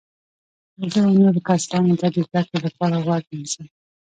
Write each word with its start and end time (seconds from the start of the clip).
زه 0.91 0.99
و 1.03 1.07
نورو 1.19 1.39
کسانو 1.49 1.93
ته 2.01 2.07
د 2.13 2.17
زده 2.27 2.41
کړي 2.47 2.59
لپاره 2.65 2.95
غوږ 3.05 3.23
نیسم. 3.39 3.65